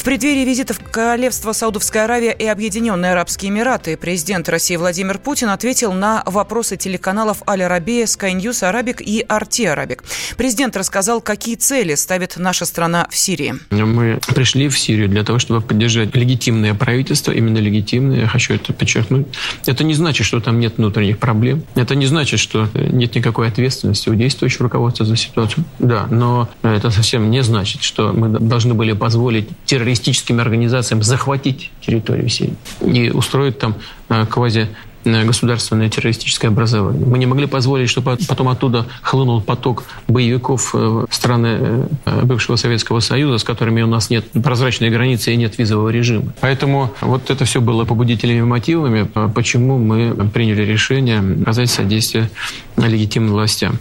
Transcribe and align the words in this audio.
В 0.00 0.02
преддверии 0.02 0.46
визитов 0.46 0.80
Королевства 0.90 1.52
Саудовская 1.52 2.04
Аравия 2.04 2.32
и 2.32 2.46
Объединенные 2.46 3.12
Арабские 3.12 3.50
Эмираты 3.50 3.98
президент 3.98 4.48
России 4.48 4.76
Владимир 4.76 5.18
Путин 5.18 5.50
ответил 5.50 5.92
на 5.92 6.22
вопросы 6.24 6.78
телеканалов 6.78 7.42
Аль-Арабия, 7.46 8.06
Sky 8.06 8.32
News 8.32 8.66
Арабик 8.66 9.02
и 9.02 9.22
Арти 9.28 9.66
Арабик. 9.66 10.02
Президент 10.38 10.74
рассказал, 10.78 11.20
какие 11.20 11.56
цели 11.56 11.94
ставит 11.96 12.38
наша 12.38 12.64
страна 12.64 13.08
в 13.10 13.14
Сирии. 13.14 13.56
Мы 13.70 14.18
пришли 14.34 14.70
в 14.70 14.78
Сирию 14.78 15.06
для 15.06 15.22
того, 15.22 15.38
чтобы 15.38 15.60
поддержать 15.60 16.16
легитимное 16.16 16.72
правительство, 16.72 17.32
именно 17.32 17.58
легитимное, 17.58 18.20
я 18.20 18.26
хочу 18.26 18.54
это 18.54 18.72
подчеркнуть. 18.72 19.26
Это 19.66 19.84
не 19.84 19.92
значит, 19.92 20.26
что 20.26 20.40
там 20.40 20.60
нет 20.60 20.78
внутренних 20.78 21.18
проблем. 21.18 21.62
Это 21.74 21.94
не 21.94 22.06
значит, 22.06 22.40
что 22.40 22.70
нет 22.74 23.14
никакой 23.16 23.48
ответственности 23.48 24.08
у 24.08 24.14
действующего 24.14 24.62
руководства 24.62 25.04
за 25.04 25.16
ситуацию. 25.16 25.66
Да, 25.78 26.06
но 26.10 26.48
это 26.62 26.90
совсем 26.90 27.30
не 27.30 27.42
значит, 27.42 27.82
что 27.82 28.14
мы 28.14 28.30
должны 28.30 28.72
были 28.72 28.94
позволить 28.94 29.46
террористам 29.66 29.89
террористическим 29.90 30.40
организациям 30.40 31.02
захватить 31.02 31.70
территорию 31.80 32.28
Сирии 32.28 32.54
и 32.84 33.10
устроить 33.10 33.58
там 33.58 33.74
э, 34.08 34.24
квази 34.26 34.68
э, 35.04 35.24
государственное 35.24 35.88
террористическое 35.88 36.50
образование. 36.50 37.04
Мы 37.04 37.18
не 37.18 37.26
могли 37.26 37.46
позволить, 37.46 37.90
чтобы 37.90 38.16
потом 38.28 38.48
оттуда 38.48 38.86
хлынул 39.02 39.40
поток 39.40 39.82
боевиков 40.06 40.70
э, 40.74 41.06
страны 41.10 41.88
бывшего 42.22 42.56
Советского 42.56 43.00
Союза, 43.00 43.38
с 43.38 43.44
которыми 43.44 43.82
у 43.82 43.88
нас 43.88 44.10
нет 44.10 44.30
прозрачной 44.30 44.90
границы 44.90 45.32
и 45.32 45.36
нет 45.36 45.58
визового 45.58 45.88
режима. 45.88 46.32
Поэтому 46.40 46.92
вот 47.00 47.30
это 47.30 47.44
все 47.44 47.60
было 47.60 47.84
побудительными 47.84 48.42
мотивами, 48.42 49.08
почему 49.34 49.78
мы 49.78 50.14
приняли 50.32 50.62
решение 50.62 51.42
оказать 51.42 51.70
содействие 51.70 52.30
легитимным 52.76 53.32
властям. 53.32 53.78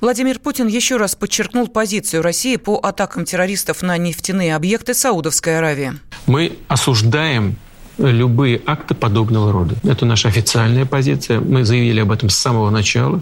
Владимир 0.00 0.38
Путин 0.38 0.66
еще 0.66 0.96
раз 0.96 1.14
подчеркнул 1.14 1.68
позицию 1.68 2.22
России 2.22 2.56
по 2.56 2.76
атакам 2.76 3.24
террористов 3.24 3.82
на 3.82 3.96
нефтяные 3.96 4.54
объекты 4.54 4.94
Саудовской 4.94 5.58
Аравии. 5.58 5.94
Мы 6.26 6.58
осуждаем 6.68 7.56
любые 7.98 8.60
акты 8.66 8.94
подобного 8.94 9.52
рода. 9.52 9.74
Это 9.84 10.06
наша 10.06 10.28
официальная 10.28 10.86
позиция. 10.86 11.40
Мы 11.40 11.64
заявили 11.64 12.00
об 12.00 12.12
этом 12.12 12.28
с 12.28 12.36
самого 12.36 12.70
начала. 12.70 13.20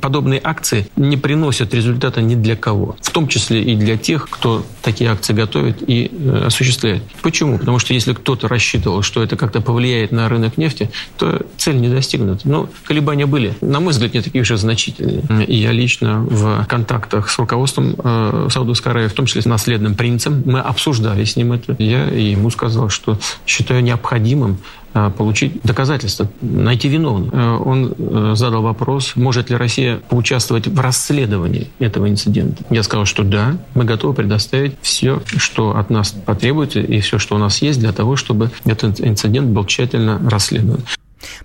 Подобные 0.00 0.40
акции 0.42 0.88
не 0.96 1.16
приносят 1.16 1.72
результата 1.74 2.20
ни 2.20 2.34
для 2.34 2.56
кого, 2.56 2.96
в 3.00 3.10
том 3.10 3.28
числе 3.28 3.62
и 3.62 3.76
для 3.76 3.96
тех, 3.96 4.28
кто 4.28 4.64
такие 4.82 5.10
акции 5.10 5.32
готовит 5.32 5.82
и 5.86 6.10
э, 6.10 6.46
осуществляет. 6.46 7.02
Почему? 7.22 7.58
Потому 7.58 7.78
что 7.78 7.94
если 7.94 8.12
кто-то 8.12 8.48
рассчитывал, 8.48 9.02
что 9.02 9.22
это 9.22 9.36
как-то 9.36 9.60
повлияет 9.60 10.12
на 10.12 10.28
рынок 10.28 10.58
нефти, 10.58 10.90
то 11.18 11.44
цель 11.56 11.80
не 11.80 11.88
достигнута. 11.88 12.48
Но 12.48 12.68
колебания 12.84 13.26
были, 13.26 13.54
на 13.60 13.80
мой 13.80 13.92
взгляд, 13.92 14.14
не 14.14 14.22
такие 14.22 14.42
уж 14.42 14.50
и 14.50 14.56
значительные. 14.56 15.22
Я 15.48 15.72
лично 15.72 16.20
в 16.20 16.64
контактах 16.68 17.30
с 17.30 17.38
руководством 17.38 17.94
э, 17.98 18.48
Саудовской 18.50 18.92
Аравии, 18.92 19.08
в 19.08 19.14
том 19.14 19.26
числе 19.26 19.42
с 19.42 19.46
наследным 19.46 19.94
принцем, 19.94 20.42
мы 20.44 20.60
обсуждали 20.60 21.24
с 21.24 21.36
ним 21.36 21.52
это. 21.52 21.76
Я 21.78 22.04
ему 22.04 22.50
сказал, 22.50 22.88
что 22.88 23.18
считаю 23.46 23.82
необходимым 23.82 24.15
необходимым 24.16 24.58
э, 24.94 25.10
получить 25.16 25.60
доказательства, 25.62 26.28
найти 26.40 26.88
виновных. 26.88 27.32
Э, 27.32 27.56
он 27.56 27.94
э, 27.96 28.32
задал 28.34 28.62
вопрос, 28.62 29.14
может 29.16 29.50
ли 29.50 29.56
Россия 29.56 30.00
поучаствовать 30.08 30.66
в 30.66 30.80
расследовании 30.80 31.68
этого 31.78 32.08
инцидента. 32.08 32.64
Я 32.70 32.82
сказал, 32.82 33.04
что 33.04 33.22
да, 33.22 33.56
мы 33.74 33.84
готовы 33.84 34.14
предоставить 34.14 34.74
все, 34.80 35.22
что 35.36 35.76
от 35.76 35.90
нас 35.90 36.10
потребуется, 36.10 36.80
и 36.80 37.00
все, 37.00 37.18
что 37.18 37.36
у 37.36 37.38
нас 37.38 37.62
есть 37.62 37.80
для 37.80 37.92
того, 37.92 38.16
чтобы 38.16 38.50
этот 38.64 39.00
инцидент 39.00 39.48
был 39.48 39.64
тщательно 39.64 40.20
расследован. 40.30 40.80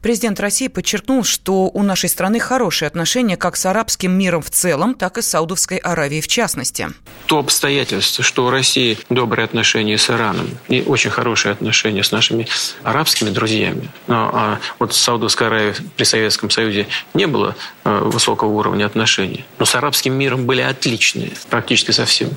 Президент 0.01 0.39
России 0.39 0.67
подчеркнул, 0.67 1.23
что 1.23 1.69
у 1.73 1.83
нашей 1.83 2.09
страны 2.09 2.39
хорошие 2.39 2.87
отношения 2.87 3.37
как 3.37 3.55
с 3.55 3.65
арабским 3.65 4.11
миром 4.11 4.41
в 4.41 4.49
целом, 4.49 4.95
так 4.95 5.17
и 5.17 5.21
с 5.21 5.27
Саудовской 5.27 5.77
Аравией 5.77 6.21
в 6.21 6.27
частности. 6.27 6.89
То 7.25 7.39
обстоятельство, 7.39 8.23
что 8.23 8.45
у 8.45 8.49
России 8.49 8.97
добрые 9.09 9.45
отношения 9.45 9.97
с 9.97 10.09
Ираном 10.09 10.49
и 10.67 10.81
очень 10.81 11.09
хорошие 11.09 11.51
отношения 11.51 12.03
с 12.03 12.11
нашими 12.11 12.47
арабскими 12.83 13.29
друзьями, 13.29 13.89
но 14.07 14.31
а 14.33 14.59
вот 14.79 14.93
с 14.93 14.97
Саудовской 14.97 15.47
Аравией 15.47 15.75
при 15.95 16.03
Советском 16.03 16.49
Союзе 16.49 16.87
не 17.13 17.27
было 17.27 17.55
э, 17.83 17.99
высокого 18.03 18.49
уровня 18.49 18.85
отношений, 18.85 19.45
но 19.59 19.65
с 19.65 19.75
арабским 19.75 20.13
миром 20.13 20.45
были 20.45 20.61
отличные, 20.61 21.31
практически 21.49 21.91
совсем 21.91 22.29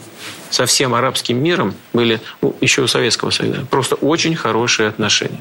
со 0.54 0.66
всем 0.66 0.94
арабским 0.94 1.42
миром 1.42 1.74
были 1.92 2.20
ну, 2.40 2.54
еще 2.60 2.82
у 2.82 2.86
Советского 2.86 3.30
Союза. 3.30 3.66
Просто 3.68 3.96
очень 3.96 4.36
хорошие 4.36 4.88
отношения. 4.88 5.40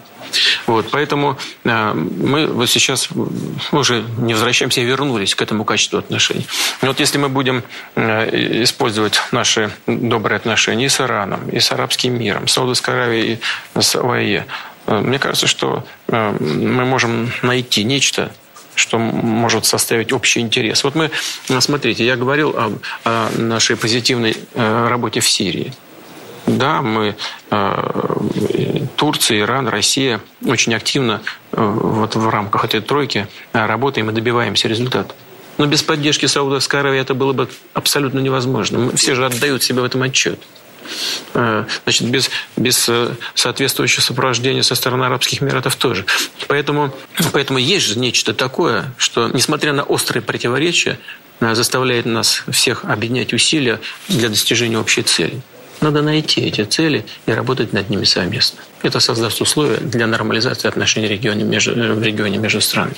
Вот, 0.66 0.88
поэтому 0.92 1.38
э, 1.64 1.94
мы 1.94 2.48
вот 2.48 2.68
сейчас 2.70 3.10
мы 3.12 3.80
уже 3.80 4.04
не 4.18 4.34
возвращаемся, 4.34 4.82
а 4.82 4.84
вернулись 4.84 5.36
к 5.36 5.42
этому 5.42 5.66
качеству 5.66 6.00
отношений. 6.00 6.48
И 6.82 6.86
вот 6.88 7.00
если 7.00 7.20
мы 7.20 7.30
будем 7.30 7.64
э, 7.96 8.64
использовать 8.64 9.22
наши 9.32 9.72
добрые 9.86 10.38
отношения 10.38 10.86
и 10.86 10.90
с 10.90 11.00
Ираном, 11.00 11.48
и 11.50 11.60
с 11.60 11.72
арабским 11.72 12.18
миром, 12.18 12.48
с 12.48 12.54
Саудовской 12.54 12.96
Аравией, 12.96 13.40
и 13.76 13.80
с 13.80 13.96
ОАЕ, 13.96 14.48
э, 14.88 15.00
мне 15.00 15.20
кажется, 15.20 15.46
что 15.46 15.86
э, 16.08 16.32
мы 16.40 16.86
можем 16.86 17.32
найти 17.44 17.84
нечто, 17.84 18.32
что 18.76 18.98
может 19.00 19.66
составить 19.66 20.12
общий 20.14 20.40
интерес. 20.40 20.84
Вот 20.84 20.96
мы, 20.96 21.12
смотрите, 21.60 22.06
я 22.06 22.16
говорил 22.16 22.50
о, 22.50 22.74
о 23.04 23.30
нашей 23.38 23.76
позитивной 23.76 24.36
э, 24.54 24.88
работе 24.88 25.20
в 25.20 25.30
Сирии. 25.30 25.74
Да, 26.46 26.82
мы, 26.82 27.16
э, 27.52 28.86
Турция, 28.96 29.40
Иран, 29.40 29.68
Россия 29.68 30.20
очень 30.46 30.74
активно 30.74 31.22
э, 31.52 31.64
вот 31.64 32.16
в 32.16 32.30
рамках 32.30 32.66
этой 32.66 32.82
тройки 32.82 33.28
работаем 33.54 34.10
и 34.10 34.14
добиваемся 34.14 34.68
результата. 34.68 35.14
Но 35.58 35.68
без 35.68 35.84
поддержки 35.84 36.26
Саудовской 36.26 36.80
Аравии 36.80 37.00
это 37.00 37.14
было 37.14 37.34
бы 37.34 37.48
абсолютно 37.74 38.20
невозможно. 38.20 38.96
Все 38.96 39.16
же 39.16 39.26
отдают 39.26 39.64
себе 39.64 39.82
в 39.82 39.86
этом 39.86 40.02
отчет. 40.02 40.40
Э, 41.34 41.66
значит, 41.84 42.08
без, 42.10 42.30
без 42.56 42.88
э, 42.90 43.16
соответствующего 43.34 44.02
сопровождения 44.02 44.62
со 44.62 44.76
стороны 44.76 45.06
Арабских 45.06 45.42
Эмиратов 45.42 45.76
тоже. 45.76 46.06
Поэтому, 46.48 46.94
поэтому 47.32 47.60
есть 47.60 47.86
же 47.86 48.00
нечто 48.00 48.34
такое, 48.34 48.94
что, 48.98 49.30
несмотря 49.30 49.74
на 49.74 49.84
острые 49.84 50.22
противоречия, 50.22 51.00
э, 51.40 51.56
заставляет 51.56 52.06
нас 52.06 52.44
всех 52.52 52.86
объединять 52.86 53.34
усилия 53.34 53.80
для 54.08 54.30
достижения 54.30 54.78
общей 54.78 55.02
цели. 55.02 55.42
Надо 55.82 56.02
найти 56.02 56.42
эти 56.42 56.64
цели 56.64 57.06
и 57.26 57.32
работать 57.32 57.74
над 57.74 57.90
ними 57.90 58.06
совместно. 58.06 58.60
Это 58.84 59.00
создаст 59.00 59.42
условия 59.42 59.78
для 59.78 60.08
нормализации 60.08 60.68
отношений 60.68 61.08
в 61.08 61.12
регионе 61.12 61.44
между, 61.44 61.74
в 61.74 62.04
регионе 62.04 62.38
между 62.38 62.62
странами. 62.62 62.96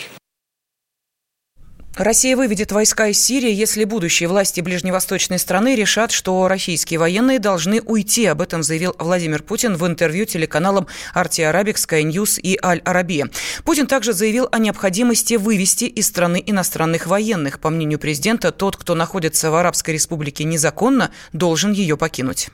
Россия 1.96 2.36
выведет 2.36 2.74
войска 2.74 3.08
из 3.08 3.24
Сирии, 3.24 3.54
если 3.54 3.86
будущие 3.86 4.28
власти 4.28 4.60
ближневосточной 4.60 5.40
страны 5.40 5.76
решат, 5.76 6.12
что 6.12 6.46
российские 6.50 7.00
военные 7.00 7.40
должны 7.40 7.82
уйти. 7.82 8.26
Об 8.26 8.42
этом 8.42 8.64
заявил 8.64 8.94
Владимир 9.00 9.42
Путин 9.42 9.78
в 9.78 9.88
интервью 9.88 10.26
телеканалам 10.26 10.88
«RT 11.14 11.42
Arabic», 11.42 11.78
«Sky 11.78 12.03
News» 12.03 12.38
и 12.38 12.60
«Аль-Арабия». 12.62 13.30
Путин 13.64 13.88
также 13.88 14.12
заявил 14.12 14.50
о 14.52 14.60
необходимости 14.60 15.36
вывести 15.36 15.86
из 15.86 16.08
страны 16.08 16.44
иностранных 16.46 17.08
военных. 17.08 17.62
По 17.62 17.70
мнению 17.70 17.98
президента, 17.98 18.52
тот, 18.52 18.76
кто 18.76 18.94
находится 18.94 19.50
в 19.50 19.56
Арабской 19.56 19.92
Республике 19.92 20.44
незаконно, 20.44 21.12
должен 21.32 21.72
ее 21.72 21.96
покинуть. 21.96 22.50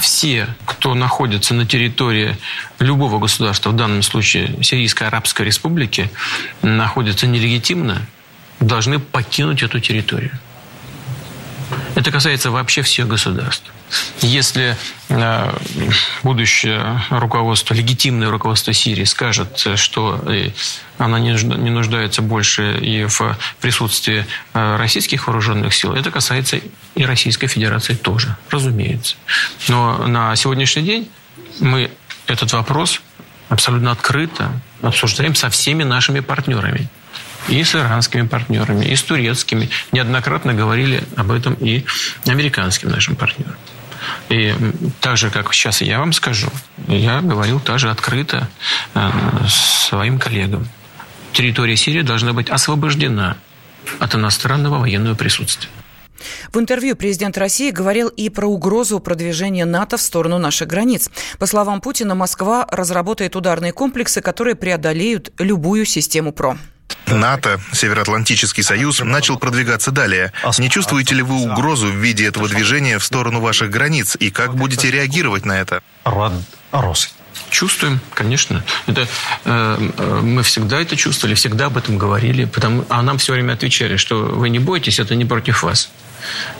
Все, 0.00 0.46
кто 0.66 0.94
находится 0.94 1.52
на 1.52 1.66
территории 1.66 2.36
любого 2.78 3.18
государства, 3.18 3.70
в 3.70 3.76
данном 3.76 4.02
случае 4.02 4.62
Сирийской 4.62 5.08
Арабской 5.08 5.46
Республики, 5.46 6.10
находятся 6.62 7.26
нелегитимно, 7.26 8.06
должны 8.60 8.98
покинуть 8.98 9.62
эту 9.62 9.80
территорию. 9.80 10.38
Это 11.94 12.10
касается 12.10 12.50
вообще 12.50 12.82
всех 12.82 13.08
государств. 13.08 13.70
Если 14.20 14.76
э, 15.08 15.58
будущее 16.22 17.00
руководство, 17.10 17.74
легитимное 17.74 18.30
руководство 18.30 18.72
Сирии 18.72 19.04
скажет, 19.04 19.66
что 19.76 20.20
э, 20.26 20.50
она 20.98 21.18
не 21.20 21.70
нуждается 21.70 22.22
больше 22.22 22.78
и 22.78 23.04
в 23.04 23.36
присутствии 23.60 24.26
э, 24.54 24.76
российских 24.76 25.26
вооруженных 25.26 25.74
сил, 25.74 25.94
это 25.94 26.10
касается 26.10 26.58
и 26.94 27.04
Российской 27.04 27.46
Федерации 27.46 27.94
тоже, 27.94 28.36
разумеется. 28.50 29.16
Но 29.68 30.06
на 30.06 30.34
сегодняшний 30.36 30.82
день 30.82 31.10
мы 31.60 31.90
этот 32.26 32.52
вопрос 32.52 33.00
абсолютно 33.48 33.92
открыто 33.92 34.50
обсуждаем 34.82 35.34
со 35.34 35.48
всеми 35.48 35.84
нашими 35.84 36.20
партнерами 36.20 36.88
и 37.48 37.62
с 37.62 37.74
иранскими 37.74 38.26
партнерами, 38.26 38.84
и 38.84 38.96
с 38.96 39.02
турецкими. 39.02 39.68
Неоднократно 39.92 40.54
говорили 40.54 41.04
об 41.16 41.30
этом 41.30 41.54
и 41.54 41.84
американским 42.26 42.90
нашим 42.90 43.16
партнерам. 43.16 43.56
И 44.28 44.54
так 45.00 45.16
же, 45.16 45.30
как 45.30 45.52
сейчас 45.54 45.80
я 45.80 45.98
вам 45.98 46.12
скажу, 46.12 46.48
я 46.88 47.20
говорил 47.20 47.60
также 47.60 47.90
открыто 47.90 48.48
э, 48.94 49.10
своим 49.48 50.18
коллегам. 50.18 50.68
Территория 51.32 51.76
Сирии 51.76 52.02
должна 52.02 52.32
быть 52.32 52.50
освобождена 52.50 53.36
от 53.98 54.14
иностранного 54.14 54.78
военного 54.78 55.14
присутствия. 55.14 55.68
В 56.52 56.58
интервью 56.58 56.96
президент 56.96 57.36
России 57.36 57.70
говорил 57.70 58.08
и 58.08 58.28
про 58.28 58.46
угрозу 58.46 59.00
продвижения 59.00 59.64
НАТО 59.64 59.96
в 59.96 60.00
сторону 60.00 60.38
наших 60.38 60.68
границ. 60.68 61.10
По 61.38 61.46
словам 61.46 61.80
Путина, 61.80 62.14
Москва 62.14 62.66
разработает 62.70 63.36
ударные 63.36 63.72
комплексы, 63.72 64.20
которые 64.20 64.54
преодолеют 64.54 65.32
любую 65.38 65.84
систему 65.84 66.32
ПРО. 66.32 66.56
НАТО, 67.06 67.60
Североатлантический 67.72 68.62
союз 68.62 69.00
начал 69.00 69.38
продвигаться 69.38 69.90
далее. 69.90 70.32
Не 70.58 70.70
чувствуете 70.70 71.14
ли 71.14 71.22
вы 71.22 71.36
угрозу 71.36 71.86
в 71.86 71.94
виде 71.94 72.26
этого 72.26 72.48
движения 72.48 72.98
в 72.98 73.04
сторону 73.04 73.40
ваших 73.40 73.70
границ 73.70 74.16
и 74.18 74.30
как 74.30 74.56
будете 74.56 74.90
реагировать 74.90 75.44
на 75.44 75.60
это? 75.60 75.82
Чувствуем, 77.50 78.00
конечно. 78.14 78.64
Это, 78.86 79.08
э, 79.44 79.90
э, 79.98 80.20
мы 80.22 80.42
всегда 80.42 80.80
это 80.80 80.96
чувствовали, 80.96 81.34
всегда 81.34 81.66
об 81.66 81.76
этом 81.76 81.98
говорили. 81.98 82.44
Потому, 82.44 82.84
а 82.88 83.02
нам 83.02 83.18
все 83.18 83.32
время 83.32 83.52
отвечали, 83.52 83.96
что 83.96 84.16
вы 84.16 84.48
не 84.48 84.58
бойтесь, 84.58 84.98
это 84.98 85.14
не 85.14 85.24
против 85.24 85.62
вас. 85.62 85.90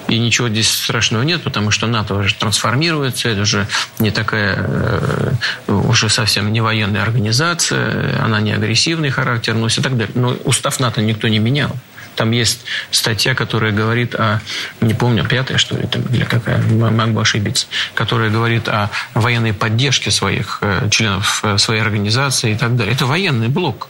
И 0.08 0.18
ничего 0.18 0.48
здесь 0.48 0.70
страшного 0.70 1.22
нет, 1.22 1.42
потому 1.42 1.70
что 1.70 1.86
НАТО 1.86 2.14
уже 2.14 2.34
трансформируется, 2.34 3.28
это 3.28 3.42
уже 3.42 3.66
не 3.98 4.10
такая, 4.10 4.56
э, 4.58 5.32
уже 5.68 6.08
совсем 6.08 6.52
не 6.52 6.60
военная 6.60 7.02
организация, 7.02 8.22
она 8.22 8.40
не 8.40 8.52
агрессивный 8.52 9.10
характер 9.10 9.54
носит 9.54 9.78
и 9.78 9.82
так 9.82 9.96
далее. 9.96 10.12
Но 10.14 10.30
устав 10.44 10.80
НАТО 10.80 11.00
никто 11.00 11.28
не 11.28 11.38
менял. 11.38 11.76
Там 12.16 12.30
есть 12.30 12.64
статья, 12.90 13.34
которая 13.34 13.72
говорит 13.72 14.14
о, 14.14 14.40
не 14.80 14.94
помню, 14.94 15.24
пятая, 15.24 15.58
что 15.58 15.76
ли, 15.76 15.86
там, 15.86 16.02
или 16.02 16.24
какая, 16.24 16.62
могу 16.62 17.20
ошибиться, 17.20 17.66
которая 17.94 18.30
говорит 18.30 18.68
о 18.68 18.90
военной 19.14 19.52
поддержке 19.52 20.10
своих 20.10 20.58
э, 20.60 20.88
членов 20.90 21.40
э, 21.44 21.58
своей 21.58 21.80
организации 21.80 22.52
и 22.52 22.56
так 22.56 22.76
далее. 22.76 22.94
Это 22.94 23.06
военный 23.06 23.48
блок. 23.48 23.88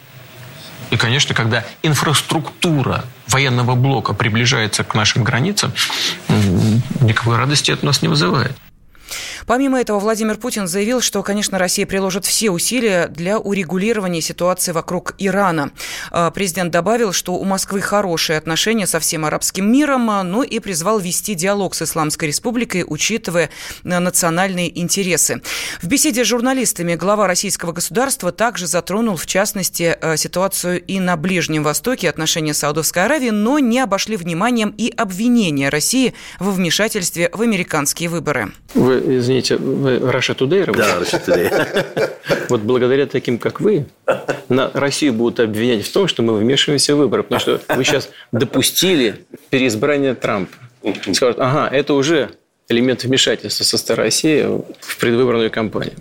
И, 0.91 0.97
конечно, 0.97 1.35
когда 1.35 1.65
инфраструктура 1.83 3.05
военного 3.29 3.75
блока 3.75 4.13
приближается 4.13 4.85
к 4.85 4.95
нашим 4.95 5.25
границам, 5.25 5.73
никакой 7.01 7.37
радости 7.37 7.77
у 7.81 7.87
нас 7.87 8.03
не 8.03 8.09
вызывает. 8.09 8.57
Помимо 9.47 9.81
этого, 9.81 9.99
Владимир 9.99 10.37
Путин 10.37 10.67
заявил, 10.67 11.01
что, 11.01 11.23
конечно, 11.23 11.59
Россия 11.59 11.87
приложит 11.87 12.25
все 12.25 12.51
усилия 12.51 13.09
для 13.09 13.39
урегулирования 13.39 14.21
ситуации 14.21 14.73
вокруг 14.73 15.15
Ирана. 15.19 15.71
А, 16.11 16.31
президент 16.31 16.73
добавил, 16.73 17.13
что 17.13 17.35
у 17.35 17.45
Москвы 17.45 17.81
хорошие 17.81 18.39
отношения 18.39 18.87
со 18.87 19.01
всем 19.01 19.25
арабским 19.25 19.71
миром, 19.71 20.09
а, 20.11 20.23
но 20.23 20.43
и 20.43 20.59
призвал 20.61 20.99
вести 20.99 21.35
диалог 21.35 21.75
с 21.75 21.83
Исламской 21.83 22.29
Республикой, 22.29 22.85
учитывая 22.87 23.51
а, 23.85 24.01
национальные 24.01 24.79
интересы. 24.81 25.43
В 25.83 25.89
беседе 25.89 26.25
с 26.25 26.29
журналистами 26.29 26.95
глава 26.95 27.27
российского 27.27 27.73
государства 27.73 28.33
также 28.33 28.67
затронул, 28.67 29.17
в 29.17 29.27
частности, 29.27 29.97
ситуацию 30.17 30.83
и 30.83 31.01
на 31.01 31.17
Ближнем 31.17 31.63
Востоке, 31.63 32.09
отношения 32.09 32.55
Саудовской 32.55 33.05
Аравии, 33.05 33.31
но 33.31 33.59
не 33.59 33.81
обошли 33.81 34.17
вниманием 34.17 34.75
и 34.77 34.93
обвинения 34.97 35.69
России 35.69 36.15
во 36.39 36.51
вмешательстве 36.51 37.31
в 37.33 37.43
американские 37.43 38.09
выборы. 38.09 38.53
Вы, 38.75 39.19
извините, 39.19 39.34
вы 39.59 39.99
Russia 39.99 40.35
Today 40.35 40.65
Да, 40.65 40.99
Russia 40.99 41.19
Today. 41.19 41.51
Вот 42.49 42.61
благодаря 42.61 43.07
таким, 43.07 43.39
как 43.39 43.61
вы, 43.61 43.87
на 44.49 44.71
Россию 44.73 45.15
будут 45.15 45.41
обвинять 45.41 45.87
в 45.87 45.93
том, 45.93 46.09
что 46.09 46.23
мы 46.23 46.39
вмешиваемся 46.39 46.95
в 46.95 46.99
выборы, 46.99 47.23
потому 47.23 47.41
что 47.41 47.61
вы 47.75 47.85
сейчас 47.85 48.11
допустили 48.33 49.25
переизбрание 49.51 50.15
Трампа. 50.15 50.55
Скажут, 51.13 51.39
ага, 51.39 51.69
это 51.75 51.95
уже 51.95 52.31
элемент 52.69 53.05
вмешательства 53.05 53.65
со 53.65 53.79
стороны 53.79 54.05
России 54.05 54.43
в 54.81 54.99
предвыборную 54.99 55.51
кампанию. 55.51 55.97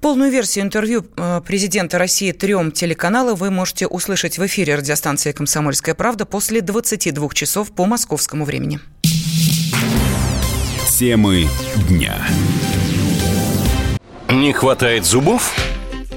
Полную 0.00 0.30
версию 0.30 0.64
интервью 0.64 1.04
э, 1.16 1.42
президента 1.46 1.98
России 1.98 2.32
трем 2.32 2.72
телеканалам 2.72 3.34
вы 3.34 3.50
можете 3.50 3.86
услышать 3.86 4.38
в 4.38 4.46
эфире 4.46 4.76
радиостанции 4.76 5.32
«Комсомольская 5.32 5.94
правда» 5.94 6.24
после 6.24 6.62
22 6.62 7.28
часов 7.30 7.72
по 7.72 7.84
московскому 7.84 8.44
времени. 8.44 8.80
Темы 11.00 11.48
дня. 11.88 12.14
Не 14.28 14.52
хватает 14.52 15.06
зубов? 15.06 15.54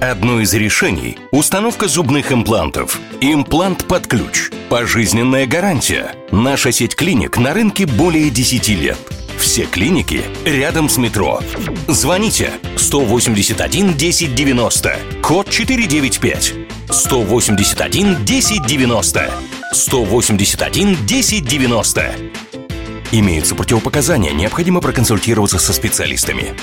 Одно 0.01 0.41
из 0.41 0.53
решений– 0.53 1.17
установка 1.31 1.87
зубных 1.87 2.33
имплантов. 2.33 2.99
Имплант 3.21 3.87
под 3.87 4.07
ключ. 4.07 4.49
Пожизненная 4.67 5.47
гарантия. 5.47 6.13
Наша 6.31 6.73
сеть 6.73 6.97
клиник 6.97 7.37
на 7.37 7.53
рынке 7.53 7.85
более 7.85 8.29
10 8.29 8.67
лет. 8.67 8.97
Все 9.37 9.63
клиники 9.63 10.21
рядом 10.43 10.89
с 10.89 10.97
метро. 10.97 11.39
Звоните 11.87 12.51
181 12.75 13.91
1090, 13.91 14.99
код 15.21 15.49
495. 15.49 16.53
181 16.89 18.11
1090. 18.15 19.31
181 19.71 20.91
1090. 21.05 22.42
Имеются 23.15 23.53
противопоказания, 23.53 24.33
необходимо 24.33 24.81
проконсультироваться 24.81 25.59
со 25.59 25.71
специалистами. 25.71 26.55